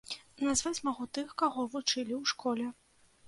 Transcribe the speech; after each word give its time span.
Назваць 0.45 0.83
магу 0.87 1.05
тых, 1.17 1.27
каго 1.43 1.67
вучылі 1.75 2.13
ў 2.21 2.33
школе. 2.35 2.65